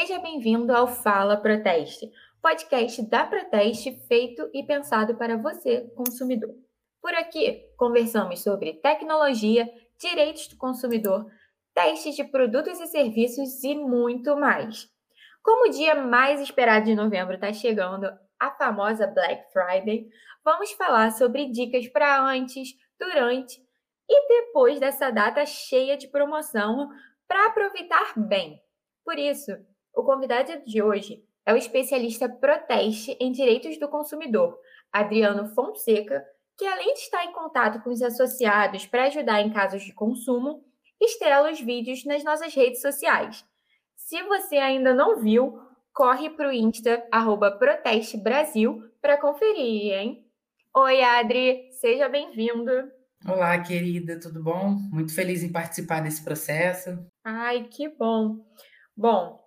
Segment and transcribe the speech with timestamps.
[0.00, 2.10] Seja bem-vindo ao Fala Proteste,
[2.40, 6.54] podcast da Proteste feito e pensado para você, consumidor.
[7.02, 11.30] Por aqui, conversamos sobre tecnologia, direitos do consumidor,
[11.74, 14.88] testes de produtos e serviços e muito mais.
[15.42, 20.08] Como o dia mais esperado de novembro está chegando, a famosa Black Friday,
[20.42, 23.60] vamos falar sobre dicas para antes, durante
[24.08, 26.88] e depois dessa data cheia de promoção
[27.28, 28.58] para aproveitar bem.
[29.04, 29.52] Por isso,
[29.94, 34.58] o convidado de hoje é o especialista Proteste em Direitos do Consumidor,
[34.92, 36.24] Adriano Fonseca,
[36.56, 40.62] que além de estar em contato com os associados para ajudar em casos de consumo,
[41.00, 43.44] estrela os vídeos nas nossas redes sociais.
[43.96, 45.58] Se você ainda não viu,
[45.92, 50.26] corre para o Insta, arroba Proteste Brasil, para conferir, hein?
[50.76, 52.70] Oi, Adri, seja bem-vindo.
[53.26, 54.76] Olá, querida, tudo bom?
[54.92, 56.98] Muito feliz em participar desse processo.
[57.24, 58.36] Ai, que bom.
[58.96, 59.39] Bom,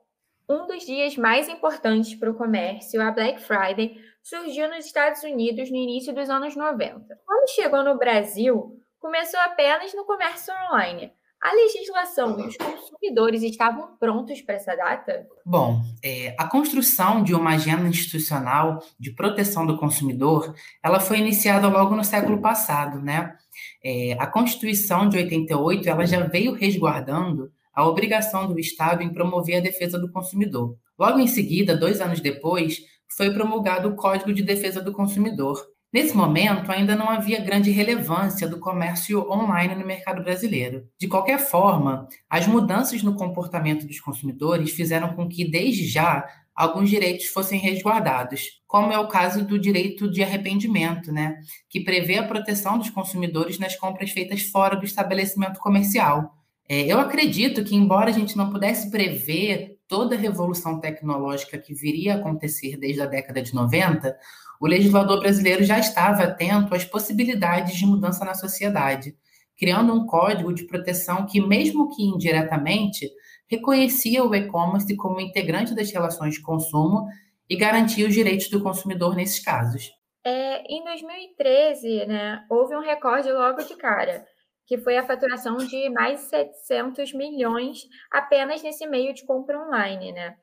[0.48, 5.70] um dos dias mais importantes para o comércio, a Black Friday, surgiu nos Estados Unidos
[5.70, 7.20] no início dos anos 90.
[7.26, 11.12] Quando chegou no Brasil, começou apenas no comércio online.
[11.42, 15.28] A legislação e os consumidores estavam prontos para essa data?
[15.46, 21.68] Bom, é, a construção de uma agenda institucional de proteção do consumidor, ela foi iniciada
[21.68, 23.36] logo no século passado, né?
[23.84, 29.58] É, a Constituição de 88, ela já veio resguardando a obrigação do Estado em promover
[29.58, 30.78] a defesa do consumidor.
[30.98, 32.82] Logo em seguida, dois anos depois,
[33.16, 35.62] foi promulgado o Código de Defesa do Consumidor.
[35.92, 40.88] Nesse momento, ainda não havia grande relevância do comércio online no mercado brasileiro.
[41.00, 46.90] De qualquer forma, as mudanças no comportamento dos consumidores fizeram com que, desde já, alguns
[46.90, 51.38] direitos fossem resguardados, como é o caso do direito de arrependimento, né,
[51.70, 56.32] que prevê a proteção dos consumidores nas compras feitas fora do estabelecimento comercial.
[56.74, 61.72] É, eu acredito que, embora a gente não pudesse prever toda a revolução tecnológica que
[61.72, 64.18] viria a acontecer desde a década de 90,
[64.60, 69.16] o legislador brasileiro já estava atento às possibilidades de mudança na sociedade,
[69.56, 73.08] criando um código de proteção que, mesmo que indiretamente,
[73.46, 77.06] reconhecia o e-commerce como integrante das relações de consumo
[77.48, 79.92] e garantia os direitos do consumidor nesses casos.
[80.26, 84.26] É, em 2013, né, houve um recorde logo de cara
[84.66, 90.12] que foi a faturação de mais de 700 milhões apenas nesse meio de compra online,
[90.12, 90.36] né?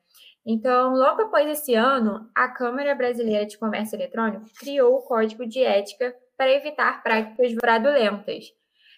[0.45, 5.63] Então, logo após esse ano, a Câmara Brasileira de Comércio Eletrônico criou o Código de
[5.63, 8.45] Ética para evitar práticas fraudulentas.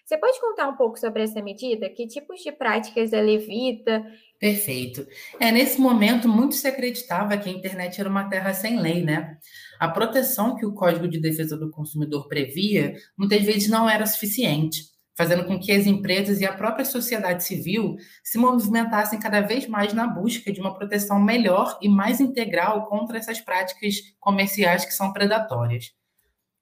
[0.06, 1.88] Você pode contar um pouco sobre essa medida?
[1.88, 4.04] Que tipos de práticas ela evita?
[4.38, 5.06] Perfeito.
[5.40, 9.38] É, nesse momento, muito se acreditava que a internet era uma terra sem lei, né?
[9.80, 14.93] A proteção que o Código de Defesa do Consumidor previa, muitas vezes não era suficiente
[15.16, 19.92] fazendo com que as empresas e a própria sociedade civil se movimentassem cada vez mais
[19.92, 25.12] na busca de uma proteção melhor e mais integral contra essas práticas comerciais que são
[25.12, 25.92] predatórias.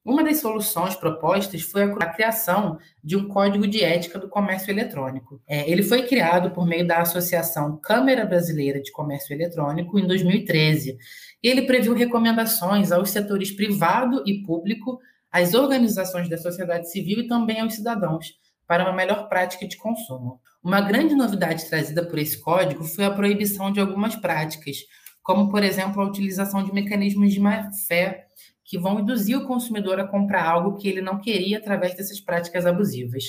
[0.04, 5.40] Uma das soluções propostas foi a criação de um código de ética do comércio eletrônico.
[5.46, 10.98] É, ele foi criado por meio da Associação Câmara Brasileira de Comércio Eletrônico em 2013
[11.40, 14.98] e ele previu recomendações aos setores privado e público,
[15.32, 18.34] às organizações da sociedade civil e também aos cidadãos,
[18.66, 20.40] para uma melhor prática de consumo.
[20.62, 24.76] Uma grande novidade trazida por esse código foi a proibição de algumas práticas,
[25.22, 28.26] como, por exemplo, a utilização de mecanismos de má-fé
[28.64, 32.66] que vão induzir o consumidor a comprar algo que ele não queria através dessas práticas
[32.66, 33.24] abusivas.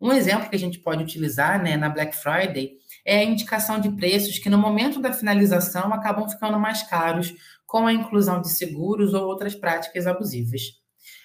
[0.00, 2.72] Um exemplo que a gente pode utilizar né, na Black Friday
[3.04, 7.32] é a indicação de preços que, no momento da finalização, acabam ficando mais caros,
[7.66, 10.83] com a inclusão de seguros ou outras práticas abusivas.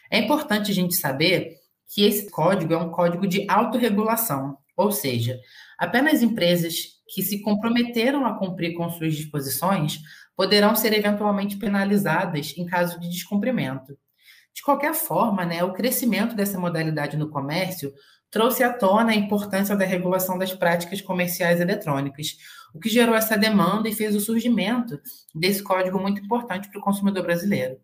[0.09, 1.57] É importante a gente saber
[1.93, 5.39] que esse código é um código de autorregulação, ou seja,
[5.77, 9.99] apenas empresas que se comprometeram a cumprir com suas disposições
[10.35, 13.97] poderão ser eventualmente penalizadas em caso de descumprimento.
[14.53, 17.91] De qualquer forma, né, o crescimento dessa modalidade no comércio
[18.31, 22.37] trouxe à tona a importância da regulação das práticas comerciais eletrônicas,
[22.73, 24.99] o que gerou essa demanda e fez o surgimento
[25.33, 27.79] desse código muito importante para o consumidor brasileiro.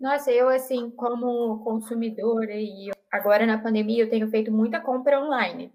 [0.00, 5.72] Nossa, eu assim, como consumidora e agora na pandemia eu tenho feito muita compra online.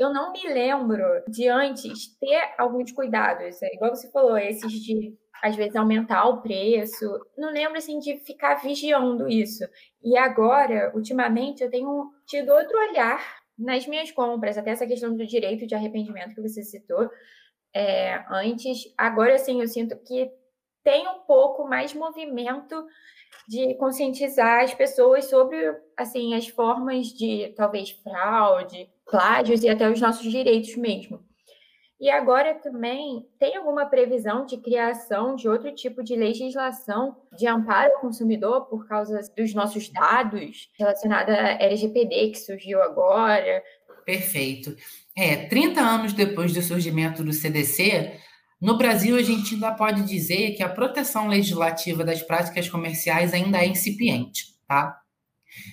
[0.00, 5.14] Eu não me lembro de antes ter alguns cuidados, é igual você falou, esses de
[5.42, 7.04] às vezes aumentar o preço.
[7.36, 9.64] Não lembro assim de ficar vigiando isso.
[10.02, 13.20] E agora, ultimamente, eu tenho tido outro olhar
[13.58, 17.10] nas minhas compras, até essa questão do direito de arrependimento que você citou
[17.74, 18.84] é, antes.
[18.96, 20.30] Agora, sim, eu sinto que
[20.82, 22.84] tem um pouco mais movimento
[23.48, 25.56] de conscientizar as pessoas sobre
[25.96, 31.22] assim as formas de talvez fraude, plágios e até os nossos direitos mesmo.
[32.02, 37.92] E agora também tem alguma previsão de criação de outro tipo de legislação de amparo
[37.94, 43.62] ao consumidor por causa dos nossos dados relacionada à LGPD que surgiu agora?
[44.04, 44.74] Perfeito.
[45.16, 48.18] É, 30 anos depois do surgimento do CDC,
[48.62, 53.58] no Brasil a gente ainda pode dizer que a proteção legislativa das práticas comerciais ainda
[53.58, 55.00] é incipiente, tá?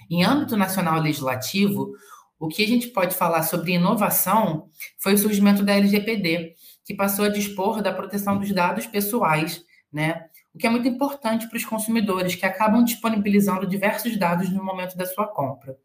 [0.10, 1.92] Em âmbito nacional legislativo,
[2.40, 7.26] o que a gente pode falar sobre inovação foi o surgimento da LGPD, que passou
[7.26, 9.64] a dispor da proteção dos dados pessoais,
[9.94, 10.26] né?
[10.52, 14.98] O que é muito importante para os consumidores, que acabam disponibilizando diversos dados no momento
[14.98, 15.78] da sua compra.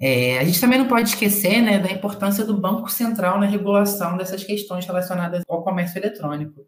[0.00, 4.16] É, a gente também não pode esquecer né, da importância do Banco Central na regulação
[4.16, 6.66] dessas questões relacionadas ao comércio eletrônico.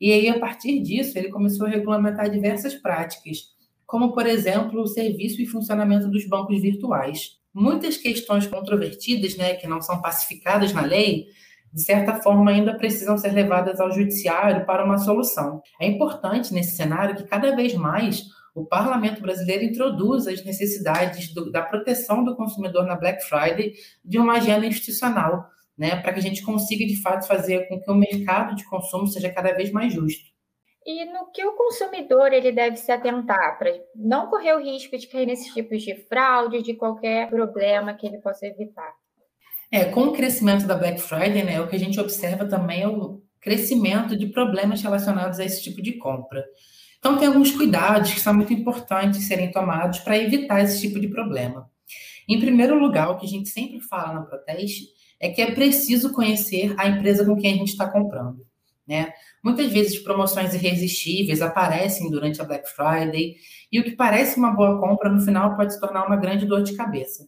[0.00, 3.54] E aí, a partir disso, ele começou a regulamentar diversas práticas,
[3.86, 9.66] como, por exemplo, o serviço e funcionamento dos bancos virtuais muitas questões controvertidas, né, que
[9.66, 11.28] não são pacificadas na lei,
[11.72, 15.62] de certa forma ainda precisam ser levadas ao judiciário para uma solução.
[15.80, 18.24] É importante nesse cenário que cada vez mais
[18.56, 24.18] o parlamento brasileiro introduza as necessidades do, da proteção do consumidor na Black Friday de
[24.18, 27.94] uma agenda institucional, né, para que a gente consiga de fato fazer com que o
[27.94, 30.34] mercado de consumo seja cada vez mais justo.
[30.86, 35.06] E no que o consumidor ele deve se atentar para não correr o risco de
[35.06, 38.94] cair nesses tipos de fraude, de qualquer problema que ele possa evitar?
[39.70, 42.88] É, com o crescimento da Black Friday, né, o que a gente observa também é
[42.88, 46.42] o crescimento de problemas relacionados a esse tipo de compra.
[47.06, 51.06] Então, tem alguns cuidados que são muito importantes serem tomados para evitar esse tipo de
[51.06, 51.70] problema.
[52.28, 54.88] Em primeiro lugar, o que a gente sempre fala na Proteste
[55.20, 58.44] é que é preciso conhecer a empresa com quem a gente está comprando.
[58.84, 59.12] Né?
[59.40, 63.36] Muitas vezes promoções irresistíveis aparecem durante a Black Friday
[63.70, 66.64] e o que parece uma boa compra no final pode se tornar uma grande dor
[66.64, 67.22] de cabeça.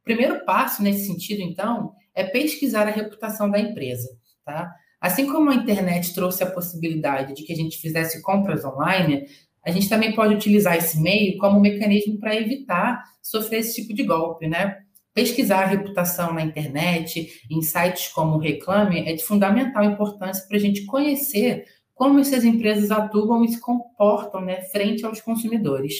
[0.00, 4.08] O primeiro passo nesse sentido, então, é pesquisar a reputação da empresa.
[4.44, 4.74] Tá?
[5.04, 9.26] Assim como a internet trouxe a possibilidade de que a gente fizesse compras online,
[9.62, 13.92] a gente também pode utilizar esse meio como um mecanismo para evitar sofrer esse tipo
[13.92, 14.78] de golpe, né?
[15.12, 20.56] Pesquisar a reputação na internet, em sites como o Reclame, é de fundamental importância para
[20.56, 25.96] a gente conhecer como essas empresas atuam e se comportam né, frente aos consumidores.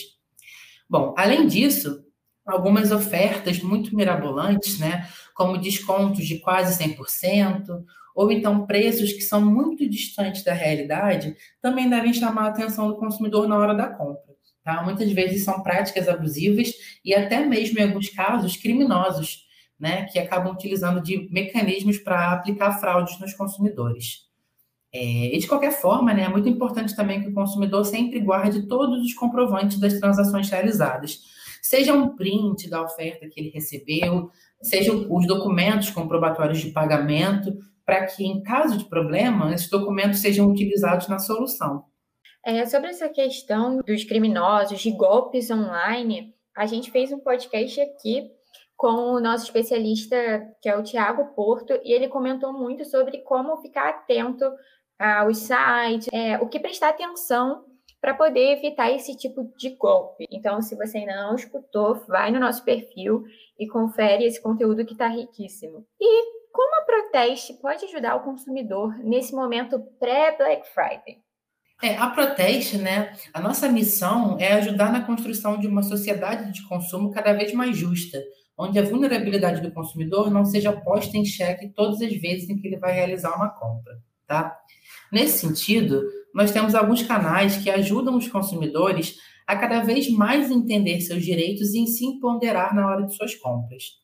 [0.88, 2.02] Bom, além disso,
[2.46, 9.40] algumas ofertas muito mirabolantes, né, como descontos de quase 100%, ou então preços que são
[9.40, 14.34] muito distantes da realidade, também devem chamar a atenção do consumidor na hora da compra.
[14.62, 14.82] Tá?
[14.82, 16.72] Muitas vezes são práticas abusivas
[17.04, 19.44] e até mesmo, em alguns casos, criminosos,
[19.78, 20.04] né?
[20.04, 24.24] que acabam utilizando de mecanismos para aplicar fraudes nos consumidores.
[24.94, 28.68] É, e de qualquer forma, né, é muito importante também que o consumidor sempre guarde
[28.68, 31.18] todos os comprovantes das transações realizadas.
[31.60, 34.30] Seja um print da oferta que ele recebeu,
[34.62, 40.48] sejam os documentos comprobatórios de pagamento, para que, em caso de problema, esses documentos sejam
[40.48, 41.84] utilizados na solução.
[42.44, 48.30] É, sobre essa questão dos criminosos, de golpes online, a gente fez um podcast aqui
[48.76, 50.16] com o nosso especialista,
[50.60, 54.44] que é o Tiago Porto, e ele comentou muito sobre como ficar atento
[54.98, 57.64] aos sites, é, o que prestar atenção
[58.00, 60.26] para poder evitar esse tipo de golpe.
[60.30, 63.24] Então, se você ainda não escutou, vai no nosso perfil
[63.58, 65.86] e confere esse conteúdo que está riquíssimo.
[65.98, 71.18] E como a Proteste pode ajudar o consumidor nesse momento pré-Black Friday?
[71.82, 73.12] É, a Proteste, né?
[73.32, 77.76] A nossa missão é ajudar na construção de uma sociedade de consumo cada vez mais
[77.76, 78.22] justa,
[78.56, 82.68] onde a vulnerabilidade do consumidor não seja posta em xeque todas as vezes em que
[82.68, 84.56] ele vai realizar uma compra, tá?
[85.10, 91.00] Nesse sentido, nós temos alguns canais que ajudam os consumidores a cada vez mais entender
[91.00, 94.03] seus direitos e em se ponderar na hora de suas compras.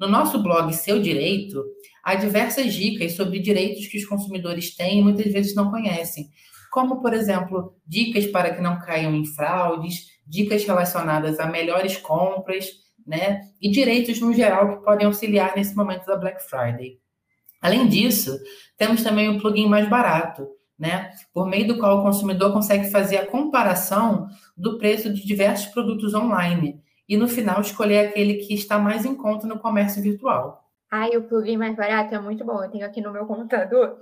[0.00, 1.62] No nosso blog Seu Direito,
[2.02, 6.30] há diversas dicas sobre direitos que os consumidores têm e muitas vezes não conhecem,
[6.72, 12.70] como, por exemplo, dicas para que não caiam em fraudes, dicas relacionadas a melhores compras,
[13.06, 13.42] né?
[13.60, 16.98] E direitos no geral que podem auxiliar nesse momento da Black Friday.
[17.60, 18.38] Além disso,
[18.78, 21.10] temos também um plugin mais barato, né?
[21.30, 26.14] Por meio do qual o consumidor consegue fazer a comparação do preço de diversos produtos
[26.14, 30.64] online e no final escolher aquele que está mais em conta no comércio virtual.
[30.88, 32.62] Ai, o plugin mais barato é muito bom.
[32.62, 33.96] Eu tenho aqui no meu computador.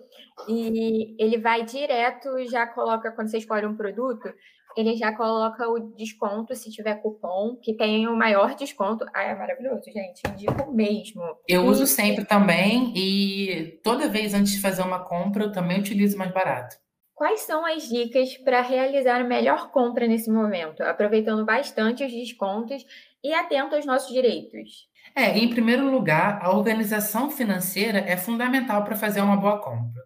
[0.47, 4.29] E ele vai direto, já coloca, quando você escolhe um produto,
[4.77, 9.07] ele já coloca o desconto, se tiver cupom, que tem o maior desconto.
[9.15, 10.23] Ai, é maravilhoso, gente.
[10.29, 11.23] Indico mesmo.
[11.49, 16.19] Eu uso sempre também e toda vez antes de fazer uma compra, eu também utilizo
[16.19, 16.77] mais barato.
[17.19, 22.87] Quais são as dicas para realizar a melhor compra nesse momento, aproveitando bastante os descontos
[23.25, 24.87] e atento aos nossos direitos?
[25.17, 30.01] É, em primeiro lugar, a organização financeira é fundamental para fazer uma boa compra.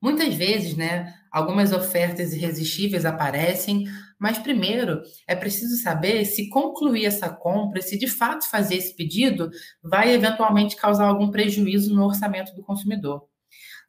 [0.00, 7.28] Muitas vezes, né, algumas ofertas irresistíveis aparecem, mas primeiro é preciso saber se concluir essa
[7.28, 9.50] compra, se de fato fazer esse pedido,
[9.82, 13.26] vai eventualmente causar algum prejuízo no orçamento do consumidor.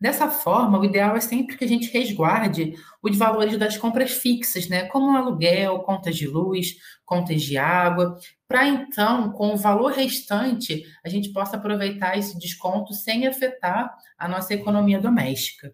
[0.05, 4.69] Dessa forma, o ideal é sempre que a gente resguarde os valores das compras fixas,
[4.69, 4.83] né?
[4.83, 8.15] Como aluguel, contas de luz, contas de água,
[8.47, 14.27] para então, com o valor restante, a gente possa aproveitar esse desconto sem afetar a
[14.27, 15.73] nossa economia doméstica.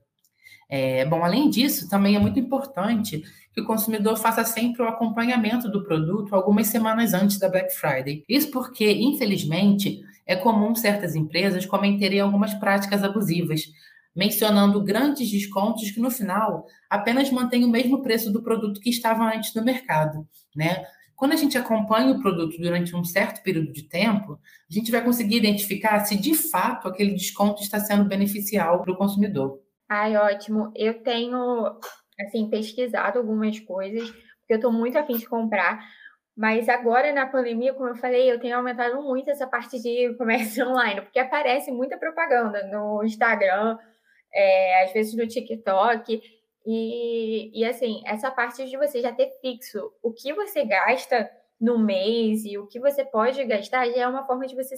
[0.70, 3.22] É, bom, além disso, também é muito importante
[3.54, 8.24] que o consumidor faça sempre o acompanhamento do produto algumas semanas antes da Black Friday.
[8.30, 13.66] Isso porque, infelizmente, é comum certas empresas cometerem algumas práticas abusivas,
[14.16, 19.24] mencionando grandes descontos que no final apenas mantêm o mesmo preço do produto que estava
[19.24, 20.86] antes no mercado, né?
[21.16, 25.04] Quando a gente acompanha o produto durante um certo período de tempo, a gente vai
[25.04, 29.60] conseguir identificar se de fato aquele desconto está sendo beneficial para o consumidor.
[29.88, 30.72] Ai, ótimo.
[30.76, 31.78] Eu tenho,
[32.20, 35.86] assim, pesquisado algumas coisas, porque eu estou muito afim de comprar.
[36.36, 40.68] Mas agora, na pandemia, como eu falei, eu tenho aumentado muito essa parte de comércio
[40.68, 43.78] online, porque aparece muita propaganda no Instagram,
[44.34, 46.22] é, às vezes no TikTok.
[46.66, 51.78] E, e, assim, essa parte de você já ter fixo o que você gasta no
[51.78, 54.76] mês e o que você pode gastar já é uma forma de você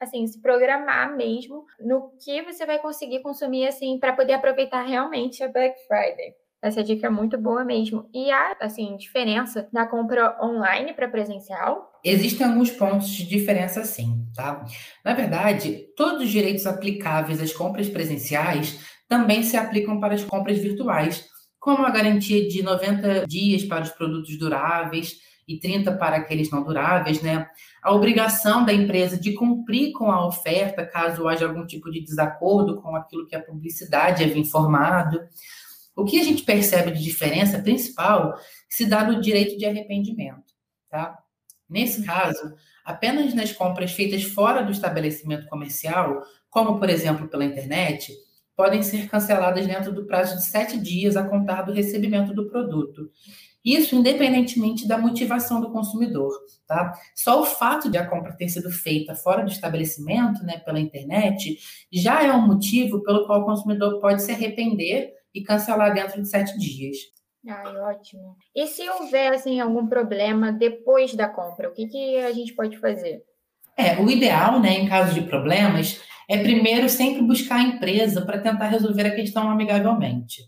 [0.00, 5.42] assim, se programar mesmo no que você vai conseguir consumir, assim, para poder aproveitar realmente
[5.42, 6.34] a Black Friday.
[6.62, 8.08] Essa dica é muito boa mesmo.
[8.12, 11.92] E há, assim, diferença na compra online para presencial?
[12.02, 14.64] Existem alguns pontos de diferença, sim, tá?
[15.04, 20.58] Na verdade, todos os direitos aplicáveis às compras presenciais também se aplicam para as compras
[20.58, 21.26] virtuais,
[21.58, 26.62] como a garantia de 90 dias para os produtos duráveis e 30 para aqueles não
[26.62, 27.46] duráveis, né?
[27.82, 32.80] A obrigação da empresa de cumprir com a oferta caso haja algum tipo de desacordo
[32.80, 35.20] com aquilo que a publicidade havia informado.
[35.94, 38.34] O que a gente percebe de diferença principal
[38.68, 40.52] se dá no direito de arrependimento,
[40.88, 41.18] tá?
[41.68, 48.12] Nesse caso, apenas nas compras feitas fora do estabelecimento comercial, como por exemplo pela internet,
[48.56, 53.10] podem ser canceladas dentro do prazo de sete dias a contar do recebimento do produto.
[53.64, 56.30] Isso independentemente da motivação do consumidor,
[56.66, 56.92] tá?
[57.14, 61.58] Só o fato de a compra ter sido feita fora do estabelecimento, né, pela internet,
[61.90, 66.28] já é um motivo pelo qual o consumidor pode se arrepender e cancelar dentro de
[66.28, 66.96] sete dias.
[67.48, 68.36] Ai, ótimo.
[68.54, 72.78] E se houver assim, algum problema depois da compra, o que, que a gente pode
[72.78, 73.22] fazer?
[73.76, 78.38] É, o ideal, né, em caso de problemas, é primeiro sempre buscar a empresa para
[78.38, 80.42] tentar resolver a questão amigavelmente.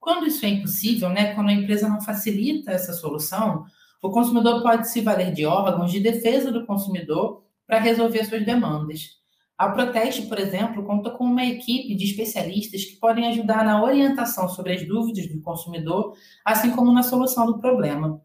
[0.00, 3.64] Quando isso é impossível, né, quando a empresa não facilita essa solução,
[4.02, 9.22] o consumidor pode se valer de órgãos de defesa do consumidor para resolver suas demandas.
[9.56, 14.48] A Proteste, por exemplo, conta com uma equipe de especialistas que podem ajudar na orientação
[14.48, 18.20] sobre as dúvidas do consumidor, assim como na solução do problema.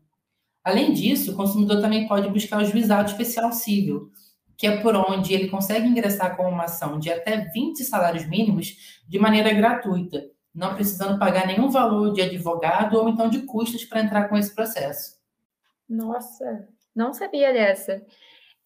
[0.64, 4.12] Além disso, o consumidor também pode buscar o juizado especial civil,
[4.60, 9.00] que é por onde ele consegue ingressar com uma ação de até 20 salários mínimos
[9.08, 14.02] de maneira gratuita, não precisando pagar nenhum valor de advogado ou então de custos para
[14.02, 15.18] entrar com esse processo.
[15.88, 18.06] Nossa, não sabia dessa.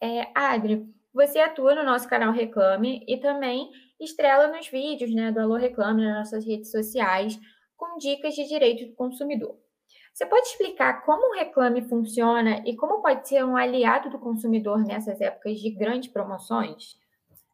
[0.02, 0.84] É, Adri,
[1.14, 3.70] você atua no nosso canal Reclame e também
[4.00, 7.40] estrela nos vídeos né, do Alô Reclame nas nossas redes sociais
[7.78, 9.56] com dicas de direito do consumidor.
[10.14, 14.86] Você pode explicar como o Reclame funciona e como pode ser um aliado do consumidor
[14.86, 16.96] nessas épocas de grandes promoções?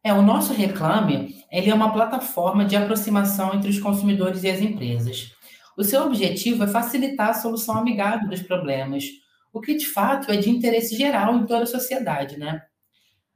[0.04, 4.60] É, o nosso Reclame ele é uma plataforma de aproximação entre os consumidores e as
[4.60, 5.34] empresas.
[5.76, 9.04] O seu objetivo é facilitar a solução amigável dos problemas,
[9.52, 12.62] o que de fato é de interesse geral em toda a sociedade, né?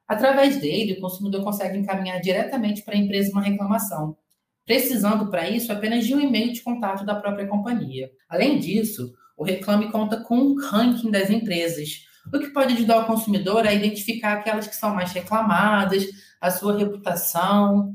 [0.06, 4.18] Através dele, o consumidor consegue encaminhar diretamente para a empresa uma reclamação,
[4.64, 8.10] precisando para isso apenas de um e-mail de contato da própria companhia.
[8.28, 13.06] Além disso, o Reclame conta com um ranking das empresas, o que pode ajudar o
[13.06, 16.06] consumidor a identificar aquelas que são mais reclamadas,
[16.40, 17.94] a sua reputação,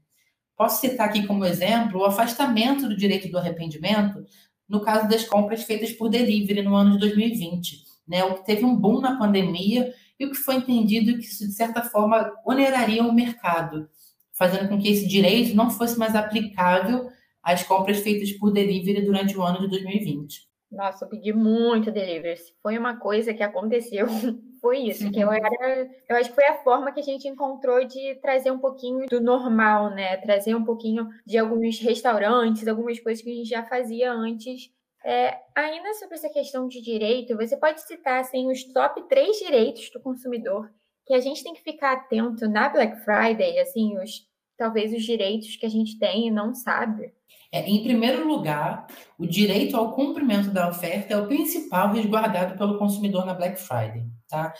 [0.58, 4.26] Posso citar aqui como exemplo o afastamento do direito do arrependimento
[4.68, 8.24] no caso das compras feitas por delivery no ano de 2020, né?
[8.24, 11.54] O que teve um boom na pandemia e o que foi entendido que isso, de
[11.54, 13.90] certa forma, oneraria o mercado,
[14.34, 17.10] fazendo com que esse direito não fosse mais aplicável
[17.54, 20.50] às compras feitas por delivery durante o ano de 2020.
[20.72, 22.40] Nossa, eu pedi muito delivery.
[22.62, 24.06] Foi uma coisa que aconteceu.
[24.62, 25.90] Foi isso, que eu era.
[26.08, 29.22] Eu acho que foi a forma que a gente encontrou de trazer um pouquinho do
[29.22, 30.18] normal, né?
[30.18, 34.70] Trazer um pouquinho de alguns restaurantes, algumas coisas que a gente já fazia antes.
[35.02, 39.90] É, ainda sobre essa questão de direito, você pode citar assim, os top três direitos
[39.92, 40.70] do consumidor
[41.06, 44.28] que a gente tem que ficar atento na Black Friday, assim, os
[44.58, 47.14] talvez os direitos que a gente tem e não sabe.
[47.52, 48.86] É, em primeiro lugar,
[49.18, 54.06] o direito ao cumprimento da oferta é o principal resguardado pelo consumidor na Black Friday.
[54.28, 54.54] Tá?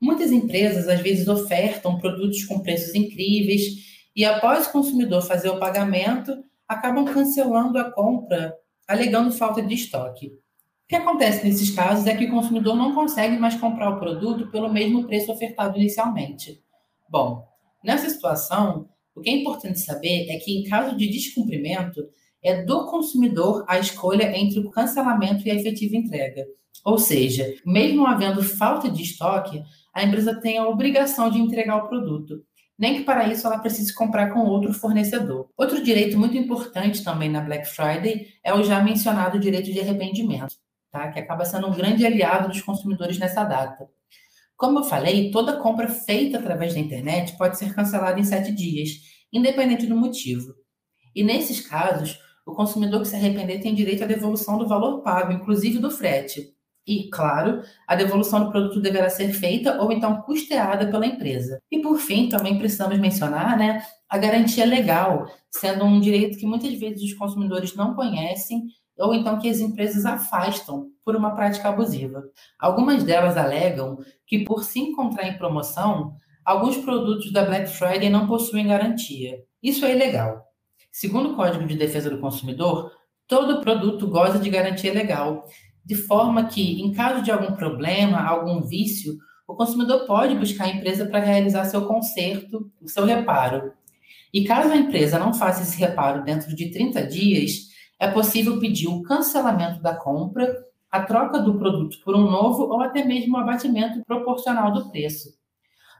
[0.00, 3.62] Muitas empresas, às vezes, ofertam produtos com preços incríveis
[4.16, 8.54] e, após o consumidor fazer o pagamento, acabam cancelando a compra,
[8.88, 10.28] alegando falta de estoque.
[10.28, 14.50] O que acontece nesses casos é que o consumidor não consegue mais comprar o produto
[14.50, 16.62] pelo mesmo preço ofertado inicialmente.
[17.08, 17.46] Bom,
[17.84, 22.00] nessa situação, o que é importante saber é que, em caso de descumprimento,
[22.42, 26.44] é do consumidor a escolha entre o cancelamento e a efetiva entrega.
[26.84, 29.62] Ou seja, mesmo havendo falta de estoque,
[29.94, 32.42] a empresa tem a obrigação de entregar o produto,
[32.78, 35.50] nem que para isso ela precise comprar com outro fornecedor.
[35.56, 40.54] Outro direito muito importante também na Black Friday é o já mencionado direito de arrependimento,
[40.90, 41.10] tá?
[41.10, 43.86] que acaba sendo um grande aliado dos consumidores nessa data.
[44.56, 48.90] Como eu falei, toda compra feita através da internet pode ser cancelada em sete dias,
[49.32, 50.54] independente do motivo.
[51.14, 55.32] E nesses casos, o consumidor que se arrepender tem direito à devolução do valor pago,
[55.32, 56.54] inclusive do frete.
[56.86, 61.60] E, claro, a devolução do produto deverá ser feita ou então custeada pela empresa.
[61.70, 66.72] E, por fim, também precisamos mencionar né, a garantia legal, sendo um direito que muitas
[66.74, 68.62] vezes os consumidores não conhecem
[68.98, 72.22] ou então que as empresas afastam por uma prática abusiva.
[72.58, 78.26] Algumas delas alegam que, por se encontrar em promoção, alguns produtos da Black Friday não
[78.26, 79.38] possuem garantia.
[79.62, 80.49] Isso é ilegal.
[80.90, 82.90] Segundo o Código de Defesa do Consumidor,
[83.28, 85.46] todo produto goza de garantia legal,
[85.84, 90.68] de forma que, em caso de algum problema, algum vício, o consumidor pode buscar a
[90.70, 93.72] empresa para realizar seu conserto, o seu reparo.
[94.32, 98.88] E caso a empresa não faça esse reparo dentro de 30 dias, é possível pedir
[98.88, 100.52] o cancelamento da compra,
[100.90, 105.39] a troca do produto por um novo ou até mesmo o abatimento proporcional do preço.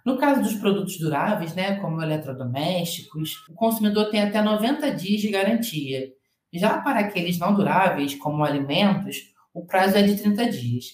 [0.04, 5.30] No caso dos produtos duráveis, né, como eletrodomésticos, o consumidor tem até 90 dias de
[5.30, 6.12] garantia.
[6.52, 9.16] Já para aqueles não duráveis, como alimentos,
[9.54, 10.84] o prazo é de 30 dias.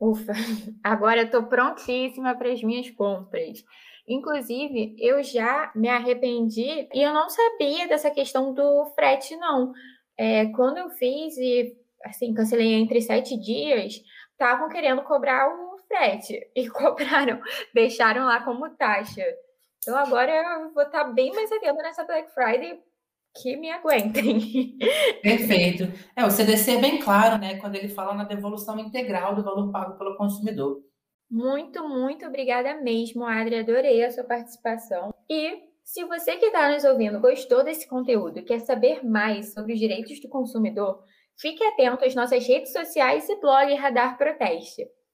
[0.00, 0.32] Ufa,
[0.82, 3.64] agora estou prontíssima para as minhas compras.
[4.06, 9.72] Inclusive, eu já me arrependi e eu não sabia dessa questão do frete, não.
[10.16, 14.00] É, quando eu fiz e assim, cancelei entre sete dias,
[14.32, 17.40] estavam querendo cobrar o frete e cobraram,
[17.74, 19.24] deixaram lá como taxa.
[19.82, 22.80] Então agora eu vou estar bem mais atento nessa Black Friday
[23.40, 24.76] que me aguentem.
[25.22, 25.84] Perfeito.
[26.14, 29.70] É, o CDC é bem claro, né, quando ele fala na devolução integral do valor
[29.70, 30.82] pago pelo consumidor.
[31.30, 33.58] Muito, muito obrigada mesmo, Adri.
[33.58, 35.12] Adorei a sua participação.
[35.28, 39.74] E se você que está nos ouvindo gostou desse conteúdo e quer saber mais sobre
[39.74, 41.02] os direitos do consumidor,
[41.38, 44.86] fique atento às nossas redes sociais e blog Radar Proteste.